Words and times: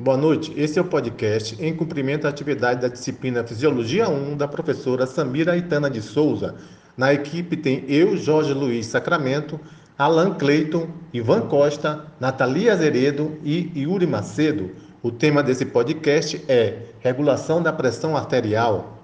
Boa 0.00 0.16
noite, 0.16 0.52
esse 0.56 0.78
é 0.78 0.82
o 0.82 0.84
podcast 0.84 1.56
em 1.58 1.74
cumprimento 1.74 2.24
à 2.24 2.30
atividade 2.30 2.82
da 2.82 2.86
disciplina 2.86 3.42
Fisiologia 3.42 4.08
1 4.08 4.36
da 4.36 4.46
professora 4.46 5.08
Samira 5.08 5.56
Itana 5.56 5.90
de 5.90 6.00
Souza. 6.00 6.54
Na 6.96 7.12
equipe 7.12 7.56
tem 7.56 7.84
eu, 7.88 8.16
Jorge 8.16 8.54
Luiz 8.54 8.86
Sacramento, 8.86 9.58
Alan 9.98 10.34
Cleiton, 10.34 10.86
Ivan 11.12 11.48
Costa, 11.48 12.06
Natalia 12.20 12.74
Azeredo 12.74 13.40
e 13.42 13.72
Yuri 13.74 14.06
Macedo. 14.06 14.70
O 15.02 15.10
tema 15.10 15.42
desse 15.42 15.66
podcast 15.66 16.44
é 16.46 16.78
regulação 17.00 17.60
da 17.60 17.72
pressão 17.72 18.16
arterial. 18.16 19.02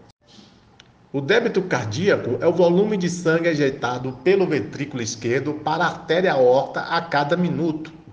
O 1.12 1.20
débito 1.20 1.61
cardíaco 1.62 2.38
é 2.41 2.47
o 2.47 2.52
volume 2.52 2.97
de 2.97 3.11
sangue 3.11 3.48
ejetado 3.48 4.12
pelo 4.23 4.47
ventrículo 4.47 5.02
esquerdo 5.02 5.55
para 5.55 5.83
a 5.83 5.88
artéria 5.88 6.34
aorta 6.34 6.83
a 6.83 7.02
cada 7.02 7.37
minuto. 7.37 8.04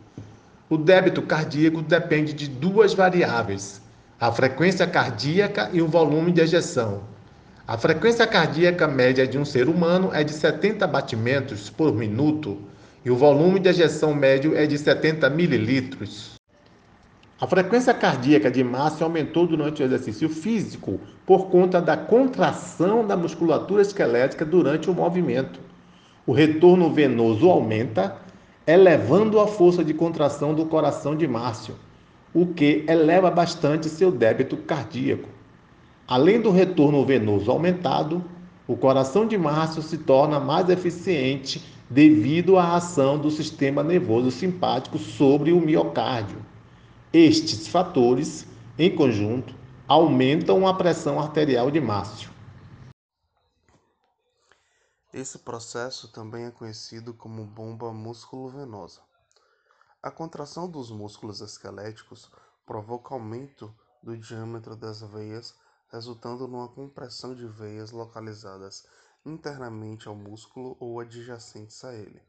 O 0.72 0.78
débito 0.78 1.22
cardíaco 1.22 1.82
depende 1.82 2.32
de 2.32 2.48
duas 2.48 2.94
variáveis: 2.94 3.82
a 4.18 4.32
frequência 4.32 4.88
cardíaca 4.88 5.70
e 5.74 5.82
o 5.82 5.88
volume 5.90 6.32
de 6.32 6.40
ejeção. 6.40 7.02
A 7.68 7.78
frequência 7.78 8.26
cardíaca 8.26 8.88
média 8.88 9.28
de 9.28 9.38
um 9.38 9.44
ser 9.44 9.68
humano 9.68 10.12
é 10.14 10.24
de 10.24 10.32
70 10.32 10.88
batimentos 10.88 11.70
por 11.70 11.94
minuto 11.94 12.58
e 13.04 13.12
o 13.12 13.18
volume 13.18 13.60
de 13.60 13.68
ejeção 13.68 14.16
médio 14.16 14.56
é 14.56 14.66
de 14.66 14.78
70 14.78 15.30
mililitros. 15.32 16.36
A 17.38 17.46
frequência 17.46 17.94
cardíaca 17.94 18.50
de 18.50 18.64
Márcio 18.64 19.04
aumentou 19.04 19.46
durante 19.46 19.84
o 19.84 19.86
exercício 19.86 20.30
físico 20.30 21.02
por 21.26 21.50
conta 21.50 21.82
da 21.82 21.98
contração 21.98 23.06
da 23.06 23.18
musculatura 23.18 23.82
esquelética 23.82 24.46
durante 24.46 24.90
o 24.90 24.94
movimento. 24.94 25.60
O 26.26 26.32
retorno 26.32 26.94
venoso 26.94 27.50
aumenta, 27.50 28.21
elevando 28.66 29.40
a 29.40 29.48
força 29.48 29.84
de 29.84 29.94
contração 29.94 30.54
do 30.54 30.66
coração 30.66 31.16
de 31.16 31.28
Márcio, 31.28 31.76
o 32.34 32.46
que 32.46 32.86
eleva 32.88 33.30
bastante 33.30 33.90
seu 33.90 34.12
débito 34.12 34.56
cardíaco. 34.58 35.28
Além 36.08 36.40
do 36.40 36.52
retorno 36.52 37.06
venoso 37.06 37.50
aumentado, 37.52 38.24
o 38.68 38.76
coração 38.76 39.26
de 39.26 39.38
Márcio 39.38 39.82
se 39.82 39.98
torna 39.98 40.40
mais 40.40 40.70
eficiente 40.70 41.62
devido 41.90 42.58
à 42.58 42.76
ação 42.76 43.18
do 43.18 43.30
sistema 43.30 43.84
nervoso 43.84 44.32
simpático 44.32 44.98
sobre 44.98 45.52
o 45.52 45.60
miocárdio. 45.60 46.38
Estes 47.12 47.68
fatores, 47.68 48.48
em 48.80 48.90
conjunto, 48.90 49.54
aumentam 49.88 50.66
a 50.66 50.74
pressão 50.74 51.20
arterial 51.20 51.70
de 51.70 51.82
Márcio. 51.82 52.31
Esse 55.14 55.40
processo 55.40 56.08
também 56.08 56.46
é 56.46 56.52
conhecido 56.52 57.14
como 57.14 57.44
bomba 57.46 57.92
músculo-venosa. 57.92 59.02
A 60.02 60.10
contração 60.10 60.70
dos 60.70 60.90
músculos 60.90 61.42
esqueléticos 61.42 62.32
provoca 62.66 63.14
aumento 63.14 63.76
do 64.02 64.18
diâmetro 64.18 64.74
das 64.74 65.02
veias, 65.02 65.54
resultando 65.90 66.48
numa 66.48 66.70
compressão 66.70 67.36
de 67.36 67.46
veias 67.46 67.92
localizadas 67.92 68.88
internamente 69.26 70.08
ao 70.08 70.16
músculo 70.16 70.78
ou 70.80 71.02
adjacentes 71.02 71.84
a 71.84 71.94
ele. 71.94 72.22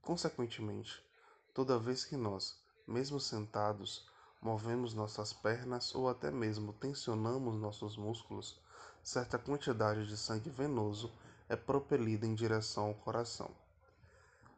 Consequentemente, 0.00 1.04
toda 1.52 1.78
vez 1.78 2.06
que 2.06 2.16
nós, 2.16 2.58
mesmo 2.86 3.20
sentados, 3.20 4.08
movemos 4.40 4.94
nossas 4.94 5.34
pernas 5.34 5.94
ou 5.94 6.08
até 6.08 6.30
mesmo 6.30 6.72
tensionamos 6.72 7.54
nossos 7.60 7.98
músculos, 7.98 8.58
certa 9.02 9.38
quantidade 9.38 10.06
de 10.06 10.16
sangue 10.16 10.48
venoso 10.48 11.12
é 11.54 11.56
propelida 11.56 12.26
em 12.26 12.34
direção 12.34 12.88
ao 12.88 12.94
coração. 12.94 13.50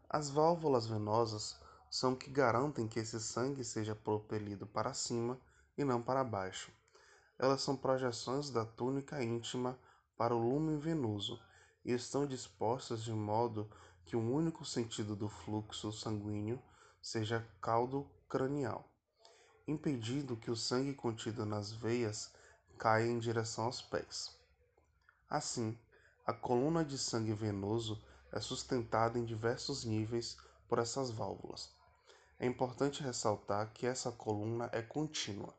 As 0.08 0.28
válvulas 0.28 0.86
venosas 0.86 1.60
são 1.88 2.12
o 2.12 2.16
que 2.16 2.28
garantem 2.28 2.88
que 2.88 2.98
esse 2.98 3.20
sangue 3.20 3.62
seja 3.62 3.94
propelido 3.94 4.66
para 4.66 4.92
cima 4.92 5.38
e 5.78 5.84
não 5.84 6.02
para 6.02 6.24
baixo. 6.24 6.72
Elas 7.38 7.62
são 7.62 7.76
projeções 7.76 8.50
da 8.50 8.64
túnica 8.64 9.22
íntima 9.22 9.78
para 10.16 10.34
o 10.34 10.38
lumen 10.38 10.78
venoso 10.78 11.40
e 11.84 11.92
estão 11.92 12.26
dispostas 12.26 13.02
de 13.04 13.12
modo 13.12 13.70
que 14.04 14.16
um 14.16 14.34
único 14.34 14.64
sentido 14.64 15.14
do 15.14 15.28
fluxo 15.28 15.92
sanguíneo 15.92 16.60
seja 17.00 17.46
caldo 17.60 18.10
cranial 18.28 18.90
impedindo 19.66 20.36
que 20.36 20.50
o 20.50 20.56
sangue 20.56 20.94
contido 20.94 21.44
nas 21.44 21.72
veias 21.72 22.32
caia 22.78 23.06
em 23.06 23.18
direção 23.18 23.64
aos 23.64 23.82
pés. 23.82 24.36
Assim, 25.28 25.76
a 26.26 26.32
coluna 26.32 26.84
de 26.84 26.98
sangue 26.98 27.32
venoso 27.32 28.02
é 28.32 28.40
sustentada 28.40 29.16
em 29.16 29.24
diversos 29.24 29.84
níveis 29.84 30.36
por 30.68 30.80
essas 30.80 31.08
válvulas. 31.08 31.72
É 32.36 32.44
importante 32.44 33.00
ressaltar 33.00 33.72
que 33.72 33.86
essa 33.86 34.10
coluna 34.10 34.68
é 34.72 34.82
contínua, 34.82 35.54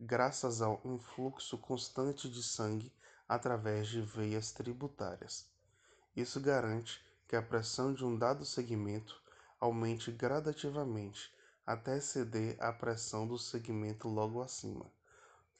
graças 0.00 0.60
ao 0.60 0.80
influxo 0.84 1.56
constante 1.58 2.28
de 2.28 2.42
sangue 2.42 2.92
através 3.28 3.86
de 3.86 4.02
veias 4.02 4.50
tributárias. 4.50 5.46
Isso 6.16 6.40
garante 6.40 7.00
que 7.28 7.36
a 7.36 7.42
pressão 7.42 7.94
de 7.94 8.04
um 8.04 8.18
dado 8.18 8.44
segmento 8.44 9.22
aumente 9.60 10.10
gradativamente 10.10 11.32
até 11.64 11.98
exceder 11.98 12.56
a 12.60 12.72
pressão 12.72 13.28
do 13.28 13.38
segmento 13.38 14.08
logo 14.08 14.42
acima, 14.42 14.90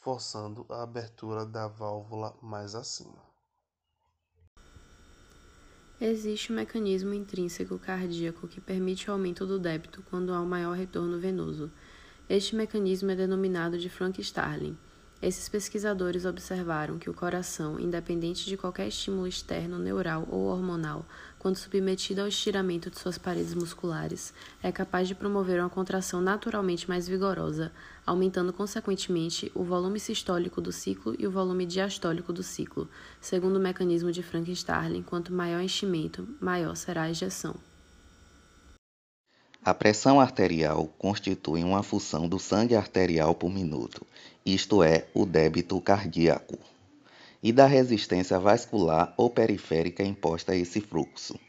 forçando 0.00 0.66
a 0.68 0.82
abertura 0.82 1.46
da 1.46 1.68
válvula 1.68 2.36
mais 2.42 2.74
acima. 2.74 3.33
Existe 6.00 6.52
um 6.52 6.56
mecanismo 6.56 7.14
intrínseco 7.14 7.78
cardíaco 7.78 8.48
que 8.48 8.60
permite 8.60 9.08
o 9.08 9.12
aumento 9.12 9.46
do 9.46 9.60
débito 9.60 10.02
quando 10.10 10.34
há 10.34 10.40
um 10.40 10.46
maior 10.46 10.76
retorno 10.76 11.20
venoso. 11.20 11.70
Este 12.28 12.56
mecanismo 12.56 13.12
é 13.12 13.14
denominado 13.14 13.78
de 13.78 13.88
Frank-Starling. 13.88 14.76
Esses 15.24 15.48
pesquisadores 15.48 16.26
observaram 16.26 16.98
que 16.98 17.08
o 17.08 17.14
coração, 17.14 17.80
independente 17.80 18.44
de 18.44 18.58
qualquer 18.58 18.88
estímulo 18.88 19.26
externo, 19.26 19.78
neural 19.78 20.28
ou 20.30 20.42
hormonal, 20.48 21.06
quando 21.38 21.56
submetido 21.56 22.20
ao 22.20 22.28
estiramento 22.28 22.90
de 22.90 22.98
suas 22.98 23.16
paredes 23.16 23.54
musculares, 23.54 24.34
é 24.62 24.70
capaz 24.70 25.08
de 25.08 25.14
promover 25.14 25.60
uma 25.60 25.70
contração 25.70 26.20
naturalmente 26.20 26.86
mais 26.86 27.08
vigorosa, 27.08 27.72
aumentando 28.04 28.52
consequentemente 28.52 29.50
o 29.54 29.64
volume 29.64 29.98
sistólico 29.98 30.60
do 30.60 30.70
ciclo 30.70 31.16
e 31.18 31.26
o 31.26 31.30
volume 31.30 31.64
diastólico 31.64 32.30
do 32.30 32.42
ciclo. 32.42 32.86
Segundo 33.18 33.56
o 33.56 33.60
mecanismo 33.60 34.12
de 34.12 34.22
Frank-Starling, 34.22 35.04
quanto 35.04 35.32
maior 35.32 35.62
enchimento, 35.62 36.28
maior 36.38 36.74
será 36.74 37.04
a 37.04 37.10
ejeção. 37.10 37.56
A 39.66 39.72
pressão 39.72 40.20
arterial 40.20 40.90
constitui 40.98 41.64
uma 41.64 41.82
função 41.82 42.28
do 42.28 42.38
sangue 42.38 42.76
arterial 42.76 43.34
por 43.34 43.48
minuto, 43.48 44.06
isto 44.44 44.82
é, 44.82 45.06
o 45.14 45.24
débito 45.24 45.80
cardíaco, 45.80 46.58
e 47.42 47.50
da 47.50 47.64
resistência 47.64 48.38
vascular 48.38 49.14
ou 49.16 49.30
periférica 49.30 50.02
imposta 50.02 50.52
a 50.52 50.54
esse 50.54 50.82
fluxo. 50.82 51.40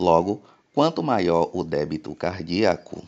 Logo, 0.00 0.40
quanto 0.72 1.02
maior 1.02 1.50
o 1.52 1.62
débito 1.62 2.14
cardíaco, 2.14 3.06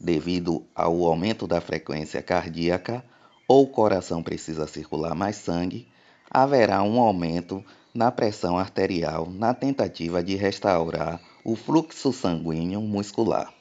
devido 0.00 0.64
ao 0.74 1.04
aumento 1.04 1.46
da 1.46 1.60
frequência 1.60 2.20
cardíaca, 2.20 3.04
ou 3.46 3.62
o 3.62 3.68
coração 3.68 4.20
precisa 4.20 4.66
circular 4.66 5.14
mais 5.14 5.36
sangue, 5.36 5.86
haverá 6.28 6.82
um 6.82 6.98
aumento 6.98 7.64
na 7.94 8.10
pressão 8.10 8.58
arterial 8.58 9.30
na 9.30 9.54
tentativa 9.54 10.24
de 10.24 10.34
restaurar 10.34 11.20
o 11.44 11.54
fluxo 11.54 12.12
sanguíneo 12.12 12.80
muscular. 12.80 13.55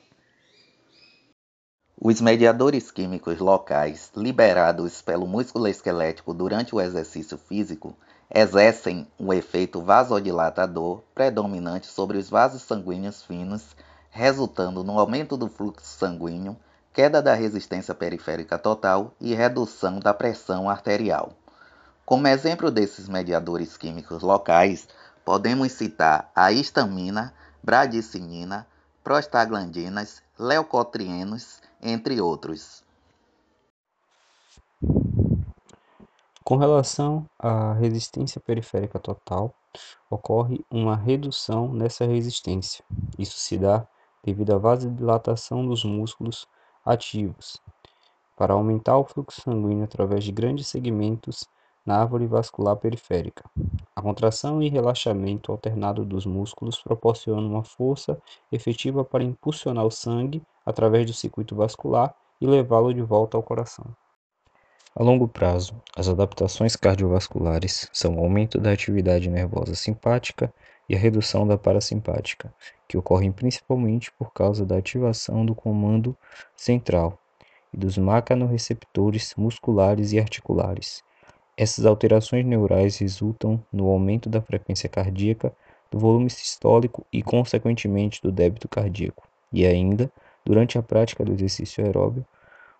Os 1.99 2.19
mediadores 2.19 2.91
químicos 2.91 3.39
locais 3.39 4.11
liberados 4.17 5.01
pelo 5.01 5.25
músculo 5.25 5.65
esquelético 5.65 6.33
durante 6.33 6.75
o 6.75 6.81
exercício 6.81 7.37
físico 7.37 7.95
exercem 8.29 9.07
um 9.17 9.31
efeito 9.31 9.81
vasodilatador 9.81 11.01
predominante 11.15 11.87
sobre 11.87 12.17
os 12.17 12.29
vasos 12.29 12.63
sanguíneos 12.63 13.23
finos, 13.23 13.77
resultando 14.09 14.83
no 14.83 14.99
aumento 14.99 15.37
do 15.37 15.47
fluxo 15.47 15.87
sanguíneo, 15.87 16.57
queda 16.93 17.21
da 17.21 17.33
resistência 17.33 17.95
periférica 17.95 18.59
total 18.59 19.13
e 19.21 19.33
redução 19.33 19.97
da 19.97 20.13
pressão 20.13 20.69
arterial. 20.69 21.31
Como 22.05 22.27
exemplo 22.27 22.69
desses 22.69 23.07
mediadores 23.07 23.77
químicos 23.77 24.21
locais, 24.21 24.85
podemos 25.23 25.71
citar 25.71 26.29
a 26.35 26.51
histamina, 26.51 27.33
bradicinina, 27.63 28.67
prostaglandinas, 29.01 30.21
leucotrienos 30.37 31.63
entre 31.81 32.19
outros. 32.21 32.83
Com 36.43 36.57
relação 36.57 37.27
à 37.39 37.73
resistência 37.73 38.39
periférica 38.39 38.99
total, 38.99 39.53
ocorre 40.09 40.63
uma 40.69 40.95
redução 40.95 41.73
nessa 41.73 42.05
resistência. 42.05 42.85
Isso 43.17 43.37
se 43.39 43.57
dá 43.57 43.87
devido 44.23 44.53
à 44.53 44.57
vasodilatação 44.57 45.65
dos 45.67 45.83
músculos 45.83 46.47
ativos, 46.85 47.61
para 48.35 48.53
aumentar 48.53 48.97
o 48.97 49.05
fluxo 49.05 49.41
sanguíneo 49.41 49.83
através 49.83 50.23
de 50.23 50.31
grandes 50.31 50.67
segmentos 50.67 51.45
na 51.85 51.99
árvore 51.99 52.25
vascular 52.25 52.75
periférica. 52.75 53.43
A 53.95 54.01
contração 54.01 54.61
e 54.61 54.69
relaxamento 54.69 55.51
alternado 55.51 56.03
dos 56.03 56.25
músculos 56.25 56.81
proporcionam 56.81 57.47
uma 57.47 57.63
força 57.63 58.19
efetiva 58.51 59.05
para 59.05 59.23
impulsionar 59.23 59.85
o 59.85 59.91
sangue 59.91 60.43
através 60.65 61.05
do 61.05 61.13
circuito 61.13 61.55
vascular 61.55 62.15
e 62.41 62.47
levá-lo 62.47 62.93
de 62.93 63.01
volta 63.01 63.37
ao 63.37 63.43
coração. 63.43 63.85
A 64.97 65.03
longo 65.03 65.27
prazo, 65.27 65.75
as 65.95 66.07
adaptações 66.07 66.75
cardiovasculares 66.77 67.89
são 67.91 68.15
o 68.15 68.19
aumento 68.19 68.57
da 68.57 68.71
atividade 68.71 69.29
nervosa 69.29 69.75
simpática 69.75 70.53
e 70.87 70.95
a 70.95 70.97
redução 70.97 71.45
da 71.45 71.57
parasimpática, 71.57 72.53
que 72.87 72.97
ocorrem 72.97 73.31
principalmente 73.31 74.11
por 74.13 74.31
causa 74.31 74.65
da 74.65 74.77
ativação 74.77 75.45
do 75.45 75.53
comando 75.53 76.15
central 76.55 77.19
e 77.73 77.77
dos 77.77 77.97
mecanorreceptores 77.97 79.33
musculares 79.35 80.13
e 80.13 80.19
articulares. 80.19 81.03
Essas 81.57 81.85
alterações 81.85 82.45
neurais 82.45 82.97
resultam 82.97 83.61
no 83.71 83.87
aumento 83.87 84.29
da 84.29 84.41
frequência 84.41 84.87
cardíaca, 84.87 85.53
do 85.91 85.99
volume 85.99 86.29
sistólico 86.29 87.05
e, 87.11 87.21
consequentemente, 87.21 88.21
do 88.21 88.31
débito 88.31 88.67
cardíaco. 88.67 89.27
E 89.51 89.65
ainda, 89.65 90.11
durante 90.45 90.77
a 90.77 90.83
prática 90.83 91.25
do 91.25 91.33
exercício 91.33 91.83
aeróbio, 91.83 92.25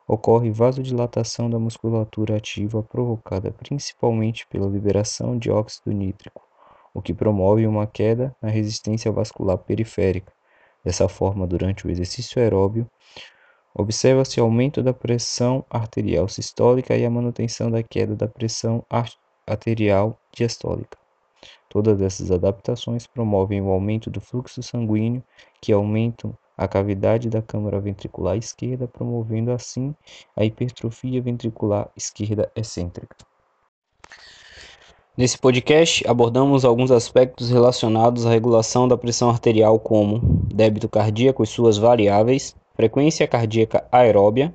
ocorre 0.08 0.52
vasodilatação 0.52 1.50
da 1.50 1.58
musculatura 1.58 2.38
ativa 2.38 2.84
provocada 2.84 3.52
principalmente 3.52 4.46
pela 4.48 4.70
liberação 4.70 5.38
de 5.38 5.50
óxido 5.50 5.92
nítrico, 5.92 6.48
o 6.94 7.02
que 7.02 7.14
promove 7.14 7.66
uma 7.66 7.88
queda 7.88 8.36
na 8.40 8.50
resistência 8.50 9.12
vascular 9.12 9.58
periférica. 9.58 10.32
Dessa 10.84 11.10
forma, 11.10 11.48
durante 11.48 11.88
o 11.88 11.90
exercício 11.90 12.40
aeróbio, 12.40 12.88
observa-se 13.74 14.40
aumento 14.40 14.84
da 14.84 14.94
pressão 14.94 15.66
arterial 15.68 16.28
sistólica 16.28 16.96
e 16.96 17.04
a 17.04 17.10
manutenção 17.10 17.72
da 17.72 17.82
queda 17.82 18.16
da 18.16 18.28
pressão 18.28 18.86
arterial 19.48 20.18
diastólica. 20.32 20.98
Todas 21.68 22.00
essas 22.02 22.32
adaptações 22.32 23.08
promovem 23.08 23.62
o 23.62 23.70
aumento 23.70 24.10
do 24.10 24.22
fluxo 24.22 24.62
sanguíneo, 24.62 25.24
que 25.60 25.74
aumentam 25.74 26.38
a 26.58 26.68
cavidade 26.68 27.30
da 27.30 27.42
câmara 27.42 27.80
ventricular 27.80 28.38
esquerda, 28.38 28.88
promovendo 28.88 29.52
assim 29.52 29.94
a 30.36 30.46
hipertrofia 30.46 31.22
ventricular 31.22 31.90
esquerda 31.96 32.52
excêntrica. 32.56 33.16
Nesse 35.18 35.38
podcast, 35.38 36.06
abordamos 36.06 36.66
alguns 36.66 36.92
aspectos 36.92 37.50
relacionados 37.50 38.26
à 38.26 38.30
regulação 38.30 38.86
da 38.86 38.98
pressão 38.98 39.30
arterial, 39.30 39.80
como 39.80 40.20
débito 40.54 40.90
cardíaco 40.90 41.42
e 41.42 41.48
suas 41.48 41.78
variáveis, 41.78 42.54
frequência 42.76 43.26
cardíaca 43.26 43.88
aeróbia, 43.90 44.54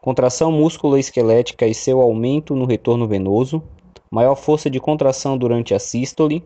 contração 0.00 0.52
músculo-esquelética 0.52 1.66
e 1.66 1.74
seu 1.74 2.00
aumento 2.00 2.54
no 2.54 2.64
retorno 2.64 3.08
venoso, 3.08 3.60
maior 4.08 4.36
força 4.36 4.70
de 4.70 4.78
contração 4.78 5.36
durante 5.36 5.74
a 5.74 5.80
sístole, 5.80 6.44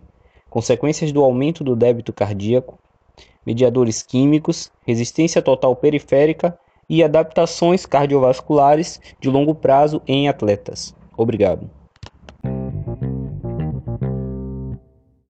consequências 0.48 1.12
do 1.12 1.22
aumento 1.22 1.62
do 1.62 1.76
débito 1.76 2.14
cardíaco, 2.14 2.78
mediadores 3.46 4.02
químicos, 4.02 4.70
resistência 4.84 5.40
total 5.40 5.76
periférica 5.76 6.58
e 6.88 7.02
adaptações 7.02 7.86
cardiovasculares 7.86 9.00
de 9.20 9.30
longo 9.30 9.54
prazo 9.54 10.02
em 10.06 10.28
atletas. 10.28 10.94
Obrigado. 11.16 11.75